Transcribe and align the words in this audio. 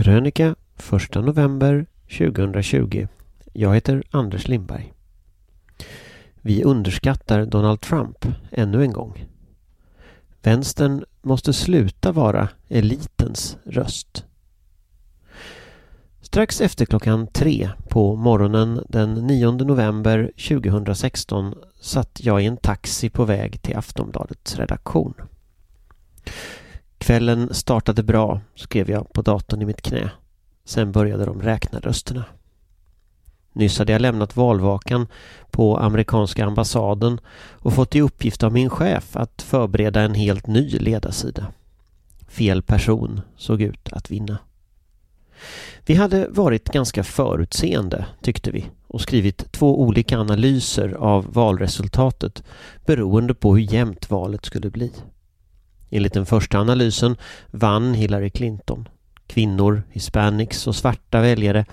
Krönika 0.00 0.54
1 0.92 1.14
november 1.14 1.86
2020. 2.18 3.08
Jag 3.52 3.74
heter 3.74 4.02
Anders 4.10 4.48
Lindberg. 4.48 4.92
Vi 6.40 6.64
underskattar 6.64 7.46
Donald 7.46 7.80
Trump 7.80 8.26
ännu 8.50 8.82
en 8.82 8.92
gång. 8.92 9.26
Vänstern 10.42 11.04
måste 11.22 11.52
sluta 11.52 12.12
vara 12.12 12.48
elitens 12.68 13.56
röst. 13.64 14.24
Strax 16.20 16.60
efter 16.60 16.86
klockan 16.86 17.26
tre 17.26 17.70
på 17.88 18.16
morgonen 18.16 18.84
den 18.88 19.14
9 19.14 19.50
november 19.50 20.30
2016 20.48 21.54
satt 21.80 22.20
jag 22.22 22.42
i 22.42 22.46
en 22.46 22.56
taxi 22.56 23.10
på 23.10 23.24
väg 23.24 23.62
till 23.62 23.76
Aftonbladets 23.76 24.56
redaktion. 24.56 25.14
Kvällen 27.00 27.54
startade 27.54 28.02
bra, 28.02 28.40
skrev 28.54 28.90
jag 28.90 29.12
på 29.12 29.22
datorn 29.22 29.62
i 29.62 29.64
mitt 29.64 29.82
knä. 29.82 30.10
Sen 30.64 30.92
började 30.92 31.24
de 31.24 31.42
räkna 31.42 31.80
rösterna. 31.80 32.24
Nyss 33.52 33.78
hade 33.78 33.92
jag 33.92 34.00
lämnat 34.02 34.36
valvakan 34.36 35.06
på 35.50 35.78
amerikanska 35.78 36.44
ambassaden 36.44 37.20
och 37.52 37.74
fått 37.74 37.94
i 37.94 38.00
uppgift 38.00 38.42
av 38.42 38.52
min 38.52 38.70
chef 38.70 39.16
att 39.16 39.42
förbereda 39.42 40.00
en 40.00 40.14
helt 40.14 40.46
ny 40.46 40.78
ledarsida. 40.78 41.46
Fel 42.28 42.62
person 42.62 43.20
såg 43.36 43.62
ut 43.62 43.92
att 43.92 44.10
vinna. 44.10 44.38
Vi 45.86 45.94
hade 45.94 46.28
varit 46.28 46.72
ganska 46.72 47.04
förutseende, 47.04 48.06
tyckte 48.22 48.50
vi, 48.50 48.66
och 48.86 49.00
skrivit 49.00 49.52
två 49.52 49.80
olika 49.80 50.18
analyser 50.18 50.88
av 50.92 51.32
valresultatet 51.32 52.42
beroende 52.86 53.34
på 53.34 53.56
hur 53.56 53.72
jämnt 53.72 54.10
valet 54.10 54.44
skulle 54.44 54.70
bli. 54.70 54.92
Enligt 55.90 56.14
den 56.14 56.26
första 56.26 56.58
analysen 56.58 57.16
vann 57.50 57.94
Hillary 57.94 58.30
Clinton. 58.30 58.88
Kvinnor, 59.26 59.82
hispanics 59.90 60.66
och 60.66 60.76
svarta 60.76 61.20
väljare 61.20 61.64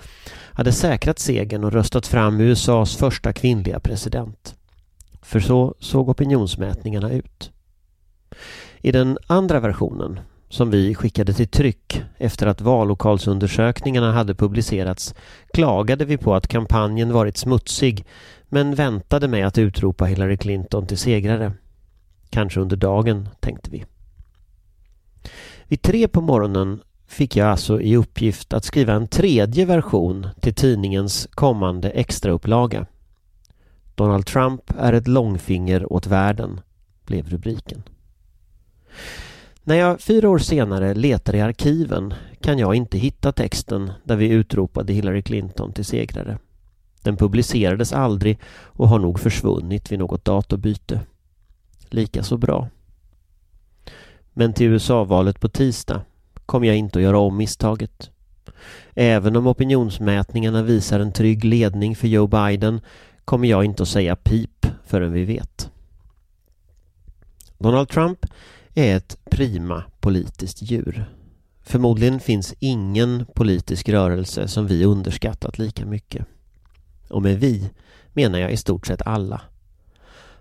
hade 0.52 0.72
säkrat 0.72 1.18
segern 1.18 1.64
och 1.64 1.72
röstat 1.72 2.06
fram 2.06 2.40
USAs 2.40 2.96
första 2.96 3.32
kvinnliga 3.32 3.80
president. 3.80 4.54
För 5.22 5.40
så 5.40 5.74
såg 5.78 6.08
opinionsmätningarna 6.08 7.12
ut. 7.12 7.50
I 8.80 8.92
den 8.92 9.18
andra 9.26 9.60
versionen, 9.60 10.20
som 10.48 10.70
vi 10.70 10.94
skickade 10.94 11.32
till 11.32 11.48
tryck 11.48 12.02
efter 12.16 12.46
att 12.46 12.60
vallokalsundersökningarna 12.60 14.12
hade 14.12 14.34
publicerats, 14.34 15.14
klagade 15.52 16.04
vi 16.04 16.16
på 16.16 16.34
att 16.34 16.48
kampanjen 16.48 17.12
varit 17.12 17.36
smutsig 17.36 18.04
men 18.48 18.74
väntade 18.74 19.28
med 19.28 19.46
att 19.46 19.58
utropa 19.58 20.04
Hillary 20.04 20.36
Clinton 20.36 20.86
till 20.86 20.98
segrare. 20.98 21.52
Kanske 22.30 22.60
under 22.60 22.76
dagen, 22.76 23.28
tänkte 23.40 23.70
vi. 23.70 23.84
Vid 25.68 25.82
tre 25.82 26.08
på 26.08 26.20
morgonen 26.20 26.80
fick 27.06 27.36
jag 27.36 27.48
alltså 27.48 27.80
i 27.80 27.96
uppgift 27.96 28.52
att 28.52 28.64
skriva 28.64 28.92
en 28.92 29.08
tredje 29.08 29.64
version 29.64 30.28
till 30.40 30.54
tidningens 30.54 31.28
kommande 31.30 31.90
extraupplaga. 31.90 32.86
Donald 33.94 34.26
Trump 34.26 34.62
är 34.78 34.92
ett 34.92 35.08
långfinger 35.08 35.92
åt 35.92 36.06
världen, 36.06 36.60
blev 37.06 37.28
rubriken. 37.28 37.82
När 39.64 39.74
jag 39.74 40.00
fyra 40.00 40.28
år 40.28 40.38
senare 40.38 40.94
letar 40.94 41.34
i 41.34 41.40
arkiven 41.40 42.14
kan 42.40 42.58
jag 42.58 42.74
inte 42.74 42.98
hitta 42.98 43.32
texten 43.32 43.92
där 44.04 44.16
vi 44.16 44.28
utropade 44.28 44.92
Hillary 44.92 45.22
Clinton 45.22 45.72
till 45.72 45.84
segrare. 45.84 46.38
Den 47.02 47.16
publicerades 47.16 47.92
aldrig 47.92 48.38
och 48.50 48.88
har 48.88 48.98
nog 48.98 49.20
försvunnit 49.20 49.92
vid 49.92 49.98
något 49.98 50.24
datorbyte. 50.24 51.00
Lika 51.90 52.22
så 52.22 52.36
bra. 52.36 52.68
Men 54.38 54.52
till 54.52 54.66
USA-valet 54.66 55.40
på 55.40 55.48
tisdag 55.48 56.02
kommer 56.46 56.66
jag 56.66 56.76
inte 56.76 56.98
att 56.98 57.02
göra 57.02 57.18
om 57.18 57.36
misstaget. 57.36 58.10
Även 58.94 59.36
om 59.36 59.46
opinionsmätningarna 59.46 60.62
visar 60.62 61.00
en 61.00 61.12
trygg 61.12 61.44
ledning 61.44 61.96
för 61.96 62.08
Joe 62.08 62.26
Biden 62.26 62.80
kommer 63.24 63.48
jag 63.48 63.64
inte 63.64 63.82
att 63.82 63.88
säga 63.88 64.16
pip 64.16 64.66
förrän 64.86 65.12
vi 65.12 65.24
vet. 65.24 65.70
Donald 67.58 67.88
Trump 67.88 68.26
är 68.74 68.96
ett 68.96 69.18
prima 69.30 69.84
politiskt 70.00 70.62
djur. 70.62 71.04
Förmodligen 71.62 72.20
finns 72.20 72.54
ingen 72.58 73.26
politisk 73.34 73.88
rörelse 73.88 74.48
som 74.48 74.66
vi 74.66 74.84
underskattat 74.84 75.58
lika 75.58 75.86
mycket. 75.86 76.26
Och 77.08 77.22
med 77.22 77.40
vi 77.40 77.70
menar 78.12 78.38
jag 78.38 78.52
i 78.52 78.56
stort 78.56 78.86
sett 78.86 79.02
alla. 79.06 79.40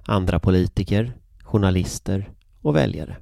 Andra 0.06 0.40
politiker, 0.40 1.14
journalister 1.44 2.30
och 2.62 2.76
väljare. 2.76 3.18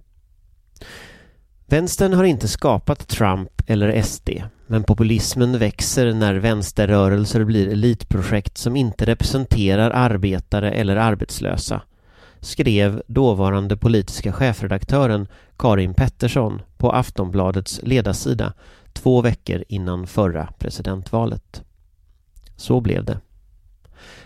Vänstern 1.66 2.14
har 2.14 2.24
inte 2.24 2.48
skapat 2.48 3.08
Trump 3.08 3.62
eller 3.68 4.02
SD, 4.02 4.30
men 4.68 4.84
populismen 4.84 5.60
växer 5.60 6.14
när 6.14 6.36
vänsterrörelser 6.36 7.44
blir 7.44 7.68
elitprojekt 7.68 8.58
som 8.58 8.76
inte 8.76 9.06
representerar 9.06 9.92
arbetare 9.92 10.72
eller 10.72 10.96
arbetslösa, 10.96 11.82
skrev 12.40 13.02
dåvarande 13.08 13.78
politiska 13.78 14.34
chefredaktören 14.34 15.28
Karin 15.58 15.94
Pettersson 15.94 16.62
på 16.78 16.92
Aftonbladets 16.92 17.80
ledarsida 17.84 18.54
två 18.94 19.22
veckor 19.22 19.64
innan 19.68 20.08
förra 20.08 20.54
presidentvalet. 20.60 21.64
Så 22.56 22.82
blev 22.82 23.06
det. 23.06 23.20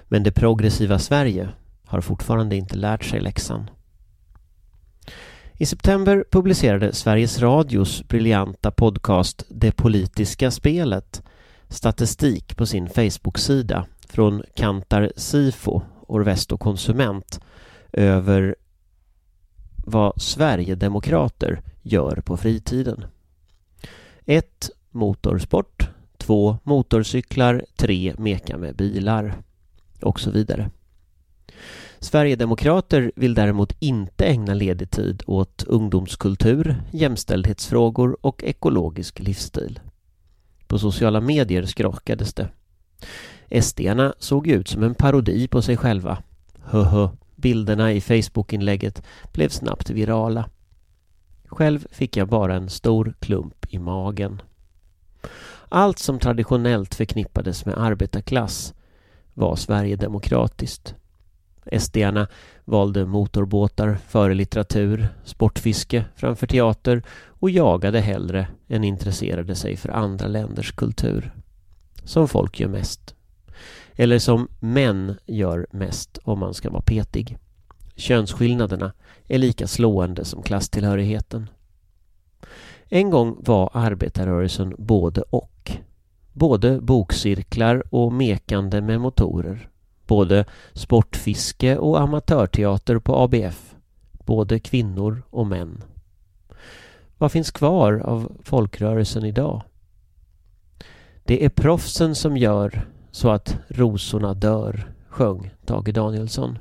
Men 0.03 0.23
det 0.23 0.31
progressiva 0.31 0.99
Sverige 0.99 1.49
har 1.85 2.01
fortfarande 2.01 2.55
inte 2.55 2.75
lärt 2.75 3.03
sig 3.03 3.19
läxan. 3.21 3.69
I 5.61 5.65
september 5.65 6.25
publicerade 6.31 6.93
Sveriges 6.93 7.39
Radios 7.39 8.07
briljanta 8.07 8.71
podcast 8.71 9.43
Det 9.49 9.71
politiska 9.71 10.51
spelet 10.51 11.23
statistik 11.69 12.57
på 12.57 12.65
sin 12.65 12.89
Facebook-sida 12.89 13.85
från 14.07 14.43
Kantar 14.55 15.11
Sifo, 15.15 15.81
Orvesto 16.01 16.57
Konsument 16.57 17.39
över 17.91 18.55
vad 19.85 20.21
Sverigedemokrater 20.21 21.61
gör 21.81 22.21
på 22.25 22.37
fritiden. 22.37 23.05
1. 24.25 24.69
Motorsport 24.91 25.89
2. 26.17 26.57
Motorcyklar 26.63 27.65
3. 27.75 28.15
Meka 28.17 28.57
med 28.57 28.75
bilar 28.75 29.35
och 30.01 30.19
så 30.19 30.31
vidare. 30.31 30.69
Sverigedemokrater 32.01 33.11
vill 33.15 33.33
däremot 33.33 33.75
inte 33.79 34.25
ägna 34.25 34.53
ledig 34.53 34.91
tid 34.91 35.23
åt 35.27 35.63
ungdomskultur, 35.63 36.83
jämställdhetsfrågor 36.91 38.17
och 38.21 38.43
ekologisk 38.43 39.19
livsstil. 39.19 39.79
På 40.67 40.79
sociala 40.79 41.21
medier 41.21 41.63
skrockades 41.65 42.33
det. 42.33 42.49
SD-arna 43.61 44.13
såg 44.19 44.47
ut 44.47 44.67
som 44.67 44.83
en 44.83 44.95
parodi 44.95 45.47
på 45.47 45.61
sig 45.61 45.77
själva. 45.77 46.23
Höhö, 46.63 47.09
bilderna 47.35 47.91
i 47.93 48.01
Facebook-inlägget 48.01 49.03
blev 49.33 49.49
snabbt 49.49 49.89
virala. 49.89 50.49
Själv 51.45 51.87
fick 51.91 52.17
jag 52.17 52.27
bara 52.27 52.55
en 52.55 52.69
stor 52.69 53.13
klump 53.19 53.65
i 53.69 53.79
magen. 53.79 54.41
Allt 55.69 55.99
som 55.99 56.19
traditionellt 56.19 56.95
förknippades 56.95 57.65
med 57.65 57.77
arbetarklass 57.77 58.73
var 59.33 59.55
Sverigedemokratiskt. 59.55 60.95
SDarna 61.77 62.27
valde 62.65 63.05
motorbåtar 63.05 63.97
före 64.07 64.33
litteratur, 64.33 65.07
sportfiske 65.23 66.05
framför 66.15 66.47
teater 66.47 67.03
och 67.39 67.49
jagade 67.49 67.99
hellre 67.99 68.47
än 68.67 68.83
intresserade 68.83 69.55
sig 69.55 69.77
för 69.77 69.89
andra 69.89 70.27
länders 70.27 70.71
kultur. 70.71 71.33
Som 72.03 72.27
folk 72.27 72.59
gör 72.59 72.69
mest. 72.69 73.15
Eller 73.95 74.19
som 74.19 74.47
män 74.59 75.15
gör 75.25 75.67
mest 75.71 76.19
om 76.23 76.39
man 76.39 76.53
ska 76.53 76.69
vara 76.69 76.81
petig. 76.81 77.37
Könsskillnaderna 77.95 78.93
är 79.27 79.37
lika 79.37 79.67
slående 79.67 80.25
som 80.25 80.43
klasstillhörigheten. 80.43 81.49
En 82.89 83.09
gång 83.09 83.37
var 83.39 83.69
arbetarrörelsen 83.73 84.75
både 84.77 85.21
och. 85.21 85.71
Både 86.33 86.81
bokcirklar 86.81 87.83
och 87.89 88.13
mekande 88.13 88.81
med 88.81 89.01
motorer. 89.01 89.69
Både 90.09 90.45
sportfiske 90.73 91.77
och 91.77 92.01
amatörteater 92.01 92.99
på 92.99 93.15
ABF. 93.15 93.75
Både 94.11 94.59
kvinnor 94.59 95.23
och 95.29 95.47
män. 95.47 95.83
Vad 97.17 97.31
finns 97.31 97.51
kvar 97.51 97.93
av 97.93 98.31
folkrörelsen 98.43 99.25
idag? 99.25 99.61
Det 101.23 101.45
är 101.45 101.49
proffsen 101.49 102.15
som 102.15 102.37
gör 102.37 102.87
så 103.11 103.29
att 103.29 103.57
rosorna 103.67 104.33
dör, 104.33 104.91
sjöng 105.09 105.51
Tage 105.65 105.93
Danielsson. 105.93 106.59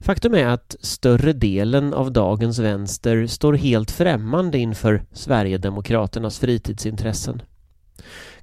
Faktum 0.00 0.34
är 0.34 0.46
att 0.46 0.76
större 0.80 1.32
delen 1.32 1.94
av 1.94 2.12
dagens 2.12 2.58
vänster 2.58 3.26
står 3.26 3.52
helt 3.52 3.90
främmande 3.90 4.58
inför 4.58 5.04
Sverigedemokraternas 5.12 6.38
fritidsintressen. 6.38 7.42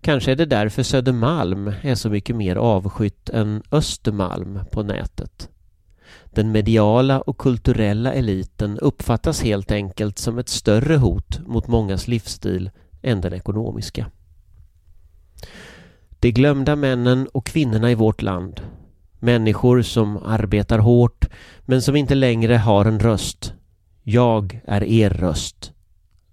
Kanske 0.04 0.32
är 0.32 0.36
det 0.36 0.46
därför 0.46 0.84
Södermalm 0.84 1.74
är 1.82 1.96
så 1.96 2.10
mycket 2.10 2.36
mer 2.36 2.56
avskytt 2.56 3.30
än 3.30 3.64
Östermalm 3.72 4.60
på 4.72 4.84
nätet. 4.84 5.50
Den 6.26 6.52
mediala 6.52 7.22
och 7.22 7.38
kulturella 7.38 8.14
eliten 8.14 8.80
uppfattas 8.80 9.44
helt 9.44 9.72
enkelt 9.72 10.18
som 10.18 10.38
ett 10.38 10.50
större 10.50 10.98
hot 10.98 11.40
mot 11.48 11.68
mångas 11.68 12.08
livsstil 12.08 12.72
än 13.02 13.22
den 13.22 13.34
ekonomiska. 13.34 14.06
De 16.20 16.32
glömda 16.32 16.76
männen 16.76 17.28
och 17.28 17.46
kvinnorna 17.46 17.92
i 17.92 17.96
vårt 17.96 18.22
land. 18.22 18.62
Människor 19.20 19.82
som 19.82 20.18
arbetar 20.18 20.80
hårt 20.80 21.26
men 21.62 21.82
som 21.82 21.96
inte 21.96 22.16
längre 22.16 22.56
har 22.58 22.86
en 22.86 23.00
röst. 23.00 23.54
Jag 24.04 24.62
är 24.66 24.84
er 24.84 25.10
röst, 25.10 25.74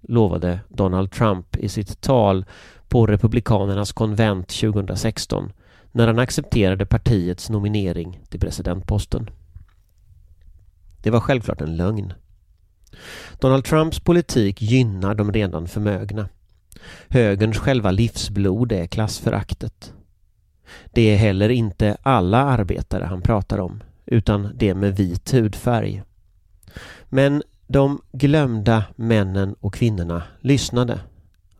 lovade 0.01 0.59
Donald 0.69 1.11
Trump 1.11 1.55
i 1.55 1.69
sitt 1.69 2.01
tal 2.01 2.45
på 2.91 3.05
Republikanernas 3.05 3.91
konvent 3.91 4.47
2016 4.47 5.51
när 5.91 6.07
han 6.07 6.19
accepterade 6.19 6.85
partiets 6.85 7.49
nominering 7.49 8.19
till 8.29 8.39
presidentposten. 8.39 9.29
Det 11.01 11.09
var 11.09 11.19
självklart 11.19 11.61
en 11.61 11.77
lögn. 11.77 12.13
Donald 13.39 13.65
Trumps 13.65 13.99
politik 13.99 14.61
gynnar 14.61 15.15
de 15.15 15.31
redan 15.31 15.67
förmögna. 15.67 16.29
Högerns 17.09 17.57
själva 17.57 17.91
livsblod 17.91 18.71
är 18.71 18.87
klassföraktet. 18.87 19.93
Det 20.91 21.01
är 21.01 21.17
heller 21.17 21.49
inte 21.49 21.97
alla 22.01 22.37
arbetare 22.37 23.03
han 23.03 23.21
pratar 23.21 23.59
om, 23.59 23.83
utan 24.05 24.51
det 24.55 24.75
med 24.75 24.95
vit 24.95 25.33
hudfärg. 25.33 26.03
Men 27.09 27.43
de 27.67 28.01
glömda 28.11 28.83
männen 28.95 29.55
och 29.59 29.73
kvinnorna 29.73 30.23
lyssnade 30.41 30.99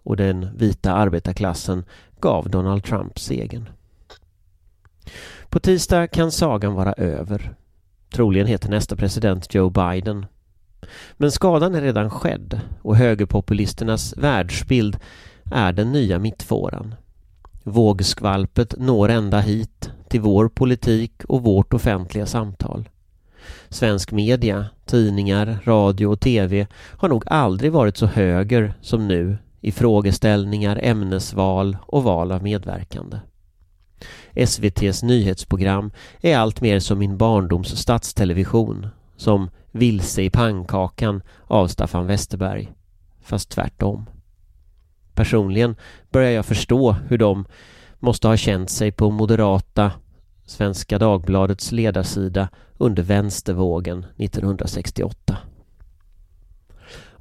och 0.03 0.17
den 0.17 0.57
vita 0.57 0.93
arbetarklassen 0.93 1.83
gav 2.19 2.49
Donald 2.49 2.83
Trump 2.83 3.19
segern. 3.19 3.69
På 5.49 5.59
tisdag 5.59 6.07
kan 6.07 6.31
sagan 6.31 6.73
vara 6.73 6.93
över. 6.93 7.53
Troligen 8.13 8.47
heter 8.47 8.69
nästa 8.69 8.95
president 8.95 9.53
Joe 9.53 9.69
Biden. 9.69 10.25
Men 11.13 11.31
skadan 11.31 11.75
är 11.75 11.81
redan 11.81 12.09
skedd 12.09 12.61
och 12.81 12.95
högerpopulisternas 12.95 14.17
världsbild 14.17 14.97
är 15.51 15.73
den 15.73 15.91
nya 15.91 16.19
mittfåran. 16.19 16.95
Vågskvalpet 17.63 18.75
når 18.77 19.09
ända 19.09 19.39
hit, 19.39 19.91
till 20.09 20.21
vår 20.21 20.49
politik 20.49 21.23
och 21.27 21.43
vårt 21.43 21.73
offentliga 21.73 22.25
samtal. 22.25 22.89
Svensk 23.69 24.11
media, 24.11 24.65
tidningar, 24.85 25.59
radio 25.63 26.07
och 26.07 26.19
tv 26.19 26.67
har 26.73 27.09
nog 27.09 27.23
aldrig 27.27 27.71
varit 27.71 27.97
så 27.97 28.05
höger 28.05 28.73
som 28.81 29.07
nu 29.07 29.37
i 29.61 29.71
frågeställningar, 29.71 30.79
ämnesval 30.83 31.77
och 31.81 32.03
val 32.03 32.31
av 32.31 32.43
medverkande. 32.43 33.19
SVTs 34.33 35.03
nyhetsprogram 35.03 35.91
är 36.21 36.37
allt 36.37 36.61
mer 36.61 36.79
som 36.79 36.99
min 36.99 37.17
barndoms 37.17 37.77
statstelevision, 37.77 38.87
som 39.15 39.49
Vilse 39.71 40.21
i 40.21 40.29
pannkakan 40.29 41.21
av 41.47 41.67
Staffan 41.67 42.07
Westerberg, 42.07 42.71
fast 43.21 43.49
tvärtom. 43.49 44.09
Personligen 45.13 45.75
börjar 46.09 46.31
jag 46.31 46.45
förstå 46.45 46.91
hur 46.91 47.17
de 47.17 47.45
måste 47.99 48.27
ha 48.27 48.37
känt 48.37 48.69
sig 48.69 48.91
på 48.91 49.09
moderata 49.09 49.91
Svenska 50.45 50.99
Dagbladets 50.99 51.71
ledarsida 51.71 52.49
under 52.77 53.03
vänstervågen 53.03 54.05
1968. 54.17 55.37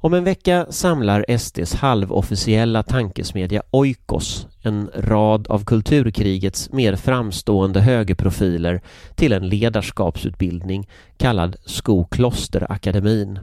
Om 0.03 0.13
en 0.13 0.23
vecka 0.23 0.65
samlar 0.69 1.37
SDs 1.37 1.73
halvofficiella 1.73 2.83
tankesmedja 2.83 3.63
Oikos 3.71 4.47
en 4.61 4.89
rad 4.95 5.47
av 5.47 5.65
kulturkrigets 5.65 6.71
mer 6.71 6.95
framstående 6.95 7.81
högerprofiler 7.81 8.81
till 9.15 9.33
en 9.33 9.49
ledarskapsutbildning 9.49 10.89
kallad 11.17 11.55
Skoklosterakademin. 11.65 13.39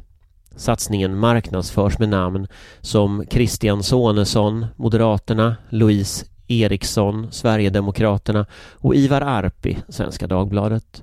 Satsningen 0.57 1.19
marknadsförs 1.19 1.99
med 1.99 2.09
namn 2.09 2.47
som 2.81 3.25
Christian 3.31 3.83
Sonesson, 3.83 4.67
Moderaterna, 4.77 5.57
Louise 5.69 6.27
Eriksson, 6.47 7.29
Sverigedemokraterna 7.31 8.47
och 8.75 8.95
Ivar 8.95 9.21
Arpi, 9.21 9.79
Svenska 9.89 10.27
Dagbladet. 10.27 11.03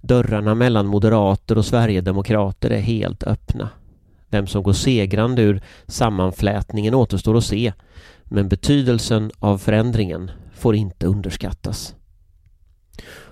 Dörrarna 0.00 0.54
mellan 0.54 0.86
moderater 0.86 1.58
och 1.58 1.64
sverigedemokrater 1.64 2.70
är 2.70 2.80
helt 2.80 3.22
öppna. 3.22 3.68
Vem 4.32 4.46
som 4.46 4.62
går 4.62 4.72
segrande 4.72 5.42
ur 5.42 5.62
sammanflätningen 5.86 6.94
återstår 6.94 7.36
att 7.36 7.44
se, 7.44 7.72
men 8.24 8.48
betydelsen 8.48 9.30
av 9.38 9.58
förändringen 9.58 10.30
får 10.54 10.74
inte 10.74 11.06
underskattas. 11.06 11.94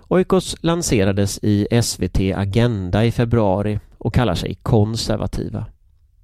Oikos 0.08 0.56
lanserades 0.60 1.38
i 1.42 1.82
SVT 1.82 2.20
Agenda 2.36 3.04
i 3.04 3.12
februari 3.12 3.80
och 3.98 4.14
kallar 4.14 4.34
sig 4.34 4.54
konservativa. 4.54 5.66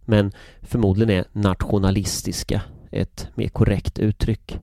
Men 0.05 0.33
förmodligen 0.63 1.17
är 1.17 1.25
nationalistiska 1.33 2.63
ett 2.91 3.29
mer 3.35 3.49
korrekt 3.49 3.99
uttryck. 3.99 4.59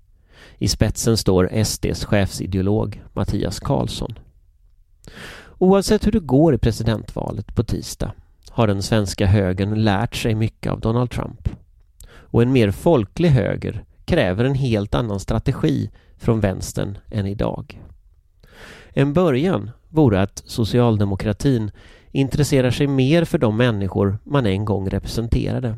I 0.57 0.67
spetsen 0.67 1.17
står 1.17 1.63
SDs 1.63 2.05
chefsideolog 2.05 3.03
Mattias 3.13 3.59
Karlsson. 3.59 4.19
Oavsett 5.57 6.07
hur 6.07 6.11
det 6.11 6.19
går 6.19 6.55
i 6.55 6.57
presidentvalet 6.57 7.55
på 7.55 7.63
tisdag 7.63 8.13
har 8.53 8.67
den 8.67 8.83
svenska 8.83 9.25
högern 9.25 9.83
lärt 9.83 10.15
sig 10.15 10.35
mycket 10.35 10.71
av 10.71 10.79
Donald 10.79 11.11
Trump. 11.11 11.49
Och 12.09 12.41
en 12.41 12.51
mer 12.51 12.71
folklig 12.71 13.29
höger 13.29 13.83
kräver 14.05 14.45
en 14.45 14.55
helt 14.55 14.95
annan 14.95 15.19
strategi 15.19 15.89
från 16.17 16.39
vänstern 16.39 16.97
än 17.11 17.25
idag. 17.25 17.81
En 18.89 19.13
början 19.13 19.71
vore 19.89 20.21
att 20.21 20.43
socialdemokratin 20.45 21.71
intresserar 22.11 22.71
sig 22.71 22.87
mer 22.87 23.25
för 23.25 23.37
de 23.37 23.57
människor 23.57 24.17
man 24.23 24.45
en 24.45 24.65
gång 24.65 24.89
representerade. 24.89 25.77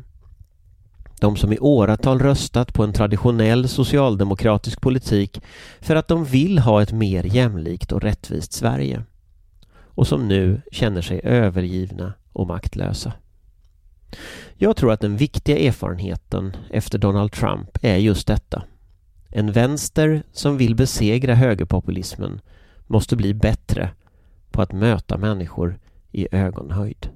De 1.20 1.36
som 1.36 1.52
i 1.52 1.58
åratal 1.58 2.18
röstat 2.18 2.74
på 2.74 2.84
en 2.84 2.92
traditionell 2.92 3.68
socialdemokratisk 3.68 4.80
politik 4.80 5.40
för 5.80 5.96
att 5.96 6.08
de 6.08 6.24
vill 6.24 6.58
ha 6.58 6.82
ett 6.82 6.92
mer 6.92 7.24
jämlikt 7.24 7.92
och 7.92 8.02
rättvist 8.02 8.52
Sverige. 8.52 9.02
Och 9.72 10.06
som 10.06 10.28
nu 10.28 10.60
känner 10.72 11.02
sig 11.02 11.20
övergivna 11.24 12.12
och 12.36 12.46
maktlösa. 12.46 13.12
Jag 14.56 14.76
tror 14.76 14.92
att 14.92 15.00
den 15.00 15.16
viktiga 15.16 15.58
erfarenheten 15.58 16.56
efter 16.70 16.98
Donald 16.98 17.32
Trump 17.32 17.78
är 17.82 17.96
just 17.96 18.26
detta. 18.26 18.62
En 19.30 19.52
vänster 19.52 20.22
som 20.32 20.56
vill 20.56 20.74
besegra 20.74 21.34
högerpopulismen 21.34 22.40
måste 22.86 23.16
bli 23.16 23.34
bättre 23.34 23.90
på 24.50 24.62
att 24.62 24.72
möta 24.72 25.18
människor 25.18 25.78
i 26.12 26.28
ögonhöjd. 26.30 27.08